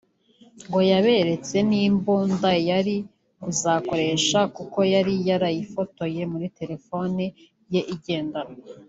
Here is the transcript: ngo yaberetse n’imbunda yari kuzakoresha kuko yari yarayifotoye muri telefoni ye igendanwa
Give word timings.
ngo 0.65 0.79
yaberetse 0.91 1.55
n’imbunda 1.69 2.51
yari 2.69 2.95
kuzakoresha 3.43 4.39
kuko 4.55 4.79
yari 4.93 5.13
yarayifotoye 5.29 6.21
muri 6.31 6.47
telefoni 6.59 7.25
ye 7.75 7.81
igendanwa 7.97 8.57